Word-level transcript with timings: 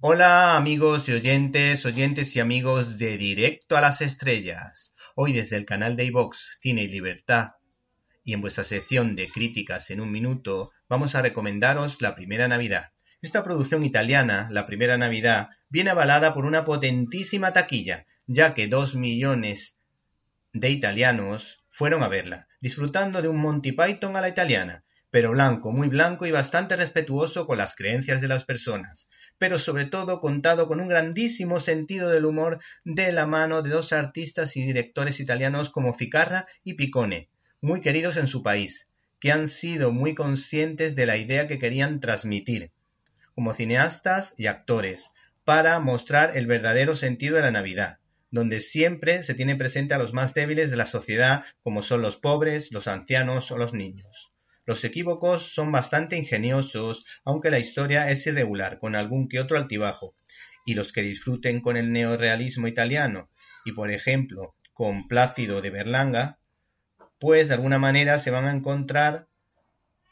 Hola 0.00 0.56
amigos 0.56 1.08
y 1.08 1.12
oyentes, 1.12 1.84
oyentes 1.84 2.36
y 2.36 2.38
amigos 2.38 2.98
de 2.98 3.18
Directo 3.18 3.76
a 3.76 3.80
las 3.80 4.00
Estrellas. 4.00 4.94
Hoy 5.16 5.32
desde 5.32 5.56
el 5.56 5.64
canal 5.64 5.96
de 5.96 6.04
iVox 6.04 6.56
Cine 6.60 6.84
y 6.84 6.88
Libertad 6.88 7.54
y 8.22 8.32
en 8.32 8.40
vuestra 8.40 8.62
sección 8.62 9.16
de 9.16 9.28
críticas 9.28 9.90
en 9.90 10.00
un 10.00 10.12
minuto 10.12 10.70
vamos 10.88 11.16
a 11.16 11.22
recomendaros 11.22 12.00
La 12.00 12.14
Primera 12.14 12.46
Navidad. 12.46 12.92
Esta 13.22 13.42
producción 13.42 13.82
italiana, 13.82 14.46
La 14.52 14.66
Primera 14.66 14.96
Navidad, 14.98 15.48
viene 15.68 15.90
avalada 15.90 16.32
por 16.32 16.44
una 16.44 16.62
potentísima 16.62 17.52
taquilla, 17.52 18.06
ya 18.28 18.54
que 18.54 18.68
dos 18.68 18.94
millones 18.94 19.78
de 20.52 20.70
italianos 20.70 21.64
fueron 21.68 22.04
a 22.04 22.08
verla, 22.08 22.46
disfrutando 22.60 23.20
de 23.20 23.26
un 23.26 23.38
Monty 23.38 23.72
Python 23.72 24.14
a 24.14 24.20
la 24.20 24.28
italiana, 24.28 24.84
pero 25.10 25.30
blanco, 25.32 25.72
muy 25.72 25.88
blanco 25.88 26.26
y 26.26 26.30
bastante 26.30 26.76
respetuoso 26.76 27.46
con 27.46 27.58
las 27.58 27.74
creencias 27.74 28.20
de 28.20 28.28
las 28.28 28.44
personas, 28.44 29.08
pero 29.38 29.58
sobre 29.58 29.86
todo 29.86 30.20
contado 30.20 30.68
con 30.68 30.80
un 30.80 30.88
grandísimo 30.88 31.60
sentido 31.60 32.10
del 32.10 32.26
humor 32.26 32.60
de 32.84 33.12
la 33.12 33.26
mano 33.26 33.62
de 33.62 33.70
dos 33.70 33.92
artistas 33.92 34.56
y 34.56 34.62
directores 34.62 35.20
italianos 35.20 35.70
como 35.70 35.94
Ficarra 35.94 36.46
y 36.62 36.74
Piccone, 36.74 37.30
muy 37.60 37.80
queridos 37.80 38.16
en 38.16 38.26
su 38.26 38.42
país, 38.42 38.86
que 39.20 39.32
han 39.32 39.48
sido 39.48 39.92
muy 39.92 40.14
conscientes 40.14 40.94
de 40.94 41.06
la 41.06 41.16
idea 41.16 41.48
que 41.48 41.58
querían 41.58 42.00
transmitir, 42.00 42.72
como 43.34 43.54
cineastas 43.54 44.34
y 44.36 44.46
actores, 44.46 45.10
para 45.44 45.80
mostrar 45.80 46.36
el 46.36 46.46
verdadero 46.46 46.94
sentido 46.94 47.36
de 47.36 47.42
la 47.42 47.50
Navidad, 47.50 47.98
donde 48.30 48.60
siempre 48.60 49.22
se 49.22 49.34
tiene 49.34 49.56
presente 49.56 49.94
a 49.94 49.98
los 49.98 50.12
más 50.12 50.34
débiles 50.34 50.70
de 50.70 50.76
la 50.76 50.86
sociedad, 50.86 51.44
como 51.62 51.82
son 51.82 52.02
los 52.02 52.18
pobres, 52.18 52.70
los 52.72 52.86
ancianos 52.86 53.50
o 53.50 53.56
los 53.56 53.72
niños. 53.72 54.32
Los 54.68 54.84
equívocos 54.84 55.54
son 55.54 55.72
bastante 55.72 56.18
ingeniosos, 56.18 57.06
aunque 57.24 57.50
la 57.50 57.58
historia 57.58 58.10
es 58.10 58.26
irregular, 58.26 58.78
con 58.78 58.96
algún 58.96 59.26
que 59.26 59.40
otro 59.40 59.56
altibajo, 59.56 60.14
y 60.66 60.74
los 60.74 60.92
que 60.92 61.00
disfruten 61.00 61.62
con 61.62 61.78
el 61.78 61.90
neorealismo 61.90 62.68
italiano 62.68 63.30
y, 63.64 63.72
por 63.72 63.90
ejemplo, 63.90 64.54
con 64.74 65.08
Plácido 65.08 65.62
de 65.62 65.70
Berlanga, 65.70 66.38
pues 67.18 67.48
de 67.48 67.54
alguna 67.54 67.78
manera 67.78 68.18
se 68.18 68.30
van 68.30 68.44
a 68.44 68.52
encontrar 68.52 69.26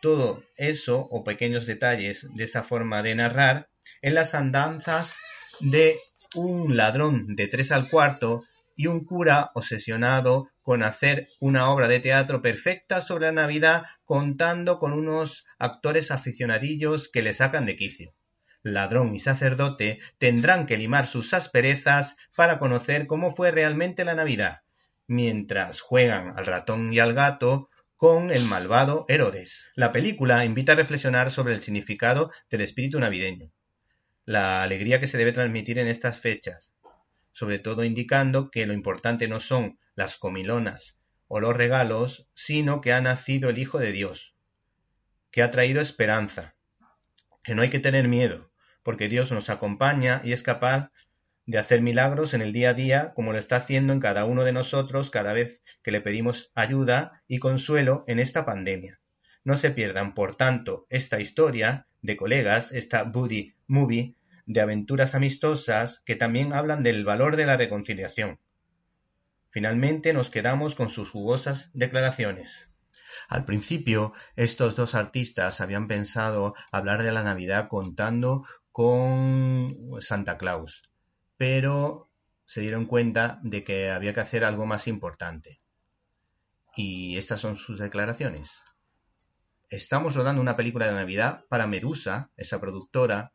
todo 0.00 0.42
eso 0.56 1.06
o 1.10 1.22
pequeños 1.22 1.66
detalles 1.66 2.26
de 2.34 2.44
esa 2.44 2.62
forma 2.62 3.02
de 3.02 3.14
narrar 3.14 3.68
en 4.00 4.14
las 4.14 4.34
andanzas 4.34 5.18
de 5.60 6.00
un 6.34 6.78
ladrón 6.78 7.36
de 7.36 7.46
tres 7.46 7.72
al 7.72 7.90
cuarto 7.90 8.44
y 8.76 8.86
un 8.86 9.04
cura 9.04 9.50
obsesionado 9.54 10.50
con 10.62 10.82
hacer 10.82 11.28
una 11.40 11.70
obra 11.70 11.88
de 11.88 11.98
teatro 11.98 12.42
perfecta 12.42 13.00
sobre 13.00 13.26
la 13.26 13.32
Navidad 13.32 13.84
contando 14.04 14.78
con 14.78 14.92
unos 14.92 15.44
actores 15.58 16.10
aficionadillos 16.10 17.08
que 17.08 17.22
le 17.22 17.34
sacan 17.34 17.66
de 17.66 17.76
quicio. 17.76 18.14
Ladrón 18.62 19.14
y 19.14 19.20
sacerdote 19.20 20.00
tendrán 20.18 20.66
que 20.66 20.76
limar 20.76 21.06
sus 21.06 21.32
asperezas 21.34 22.16
para 22.34 22.58
conocer 22.58 23.06
cómo 23.06 23.34
fue 23.34 23.50
realmente 23.50 24.04
la 24.04 24.14
Navidad, 24.14 24.62
mientras 25.06 25.80
juegan 25.80 26.36
al 26.36 26.46
ratón 26.46 26.92
y 26.92 26.98
al 26.98 27.14
gato 27.14 27.70
con 27.96 28.30
el 28.30 28.44
malvado 28.44 29.06
Herodes. 29.08 29.68
La 29.74 29.92
película 29.92 30.44
invita 30.44 30.72
a 30.72 30.76
reflexionar 30.76 31.30
sobre 31.30 31.54
el 31.54 31.62
significado 31.62 32.30
del 32.50 32.60
espíritu 32.60 33.00
navideño, 33.00 33.52
la 34.24 34.62
alegría 34.62 35.00
que 35.00 35.06
se 35.06 35.16
debe 35.16 35.32
transmitir 35.32 35.78
en 35.78 35.86
estas 35.86 36.18
fechas, 36.18 36.72
sobre 37.36 37.58
todo 37.58 37.84
indicando 37.84 38.50
que 38.50 38.64
lo 38.64 38.72
importante 38.72 39.28
no 39.28 39.40
son 39.40 39.78
las 39.94 40.16
comilonas 40.16 40.98
o 41.28 41.38
los 41.38 41.54
regalos, 41.54 42.30
sino 42.34 42.80
que 42.80 42.94
ha 42.94 43.02
nacido 43.02 43.50
el 43.50 43.58
Hijo 43.58 43.78
de 43.78 43.92
Dios, 43.92 44.34
que 45.30 45.42
ha 45.42 45.50
traído 45.50 45.82
esperanza, 45.82 46.54
que 47.42 47.54
no 47.54 47.60
hay 47.60 47.68
que 47.68 47.78
tener 47.78 48.08
miedo, 48.08 48.50
porque 48.82 49.08
Dios 49.08 49.32
nos 49.32 49.50
acompaña 49.50 50.22
y 50.24 50.32
es 50.32 50.42
capaz 50.42 50.90
de 51.44 51.58
hacer 51.58 51.82
milagros 51.82 52.32
en 52.32 52.40
el 52.40 52.54
día 52.54 52.70
a 52.70 52.74
día, 52.74 53.12
como 53.12 53.32
lo 53.32 53.38
está 53.38 53.56
haciendo 53.56 53.92
en 53.92 54.00
cada 54.00 54.24
uno 54.24 54.42
de 54.42 54.52
nosotros 54.52 55.10
cada 55.10 55.34
vez 55.34 55.60
que 55.82 55.90
le 55.90 56.00
pedimos 56.00 56.50
ayuda 56.54 57.22
y 57.28 57.38
consuelo 57.38 58.04
en 58.06 58.18
esta 58.18 58.46
pandemia. 58.46 58.98
No 59.44 59.58
se 59.58 59.72
pierdan, 59.72 60.14
por 60.14 60.36
tanto, 60.36 60.86
esta 60.88 61.20
historia 61.20 61.86
de 62.00 62.16
colegas, 62.16 62.72
esta 62.72 63.02
buddy 63.02 63.56
movie, 63.66 64.15
de 64.46 64.60
aventuras 64.60 65.14
amistosas 65.14 66.02
que 66.06 66.16
también 66.16 66.52
hablan 66.52 66.80
del 66.80 67.04
valor 67.04 67.36
de 67.36 67.46
la 67.46 67.56
reconciliación. 67.56 68.40
Finalmente 69.50 70.12
nos 70.12 70.30
quedamos 70.30 70.74
con 70.74 70.90
sus 70.90 71.10
jugosas 71.10 71.70
declaraciones. 71.74 72.68
Al 73.28 73.44
principio, 73.44 74.12
estos 74.36 74.76
dos 74.76 74.94
artistas 74.94 75.60
habían 75.60 75.88
pensado 75.88 76.54
hablar 76.70 77.02
de 77.02 77.12
la 77.12 77.22
Navidad 77.22 77.68
contando 77.68 78.46
con 78.70 79.74
Santa 80.00 80.38
Claus, 80.38 80.82
pero 81.36 82.10
se 82.44 82.60
dieron 82.60 82.86
cuenta 82.86 83.40
de 83.42 83.64
que 83.64 83.90
había 83.90 84.14
que 84.14 84.20
hacer 84.20 84.44
algo 84.44 84.66
más 84.66 84.86
importante. 84.86 85.60
Y 86.76 87.16
estas 87.16 87.40
son 87.40 87.56
sus 87.56 87.78
declaraciones. 87.78 88.62
Estamos 89.70 90.14
rodando 90.14 90.42
una 90.42 90.56
película 90.56 90.86
de 90.86 90.92
Navidad 90.92 91.44
para 91.48 91.66
Medusa, 91.66 92.30
esa 92.36 92.60
productora, 92.60 93.32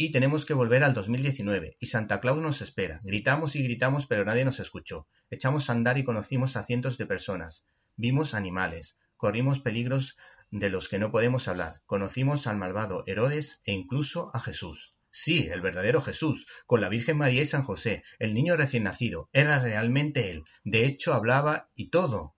y 0.00 0.12
tenemos 0.12 0.46
que 0.46 0.54
volver 0.54 0.84
al 0.84 0.94
2019, 0.94 1.76
y 1.80 1.86
Santa 1.86 2.20
Claus 2.20 2.38
nos 2.38 2.62
espera. 2.62 3.00
Gritamos 3.02 3.56
y 3.56 3.64
gritamos, 3.64 4.06
pero 4.06 4.24
nadie 4.24 4.44
nos 4.44 4.60
escuchó. 4.60 5.08
Echamos 5.28 5.68
a 5.68 5.72
andar 5.72 5.98
y 5.98 6.04
conocimos 6.04 6.56
a 6.56 6.62
cientos 6.62 6.98
de 6.98 7.06
personas. 7.06 7.64
Vimos 7.96 8.32
animales, 8.32 8.96
corrimos 9.16 9.58
peligros 9.58 10.16
de 10.52 10.70
los 10.70 10.88
que 10.88 11.00
no 11.00 11.10
podemos 11.10 11.48
hablar. 11.48 11.82
Conocimos 11.84 12.46
al 12.46 12.56
malvado 12.56 13.02
Herodes 13.08 13.60
e 13.64 13.72
incluso 13.72 14.30
a 14.34 14.40
Jesús. 14.40 14.94
Sí, 15.10 15.48
el 15.50 15.62
verdadero 15.62 16.00
Jesús, 16.00 16.46
con 16.66 16.80
la 16.80 16.88
Virgen 16.88 17.16
María 17.16 17.42
y 17.42 17.46
San 17.46 17.64
José, 17.64 18.04
el 18.20 18.34
niño 18.34 18.56
recién 18.56 18.84
nacido, 18.84 19.28
era 19.32 19.58
realmente 19.58 20.30
él. 20.30 20.44
De 20.62 20.84
hecho, 20.84 21.12
hablaba 21.12 21.70
y 21.74 21.88
todo. 21.88 22.36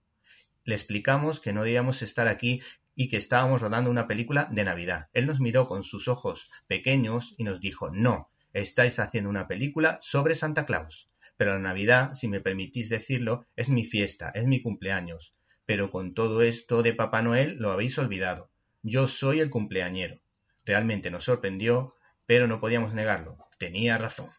Le 0.63 0.73
explicamos 0.73 1.39
que 1.39 1.53
no 1.53 1.63
debíamos 1.63 2.01
estar 2.01 2.27
aquí 2.27 2.63
y 3.01 3.07
que 3.07 3.17
estábamos 3.17 3.63
rodando 3.63 3.89
una 3.89 4.07
película 4.07 4.47
de 4.51 4.63
Navidad. 4.63 5.09
Él 5.13 5.25
nos 5.25 5.39
miró 5.39 5.65
con 5.65 5.83
sus 5.83 6.07
ojos 6.07 6.51
pequeños 6.67 7.33
y 7.35 7.43
nos 7.43 7.59
dijo, 7.59 7.89
no, 7.89 8.29
estáis 8.53 8.99
haciendo 8.99 9.27
una 9.27 9.47
película 9.47 9.97
sobre 10.01 10.35
Santa 10.35 10.67
Claus. 10.67 11.09
Pero 11.35 11.53
la 11.53 11.59
Navidad, 11.59 12.13
si 12.13 12.27
me 12.27 12.41
permitís 12.41 12.89
decirlo, 12.89 13.47
es 13.55 13.69
mi 13.69 13.85
fiesta, 13.85 14.31
es 14.35 14.45
mi 14.45 14.61
cumpleaños. 14.61 15.33
Pero 15.65 15.89
con 15.89 16.13
todo 16.13 16.43
esto 16.43 16.83
de 16.83 16.93
Papá 16.93 17.23
Noel 17.23 17.55
lo 17.57 17.71
habéis 17.71 17.97
olvidado. 17.97 18.51
Yo 18.83 19.07
soy 19.07 19.39
el 19.39 19.49
cumpleañero. 19.49 20.21
Realmente 20.63 21.09
nos 21.09 21.23
sorprendió, 21.23 21.95
pero 22.27 22.45
no 22.45 22.59
podíamos 22.59 22.93
negarlo. 22.93 23.35
Tenía 23.57 23.97
razón. 23.97 24.29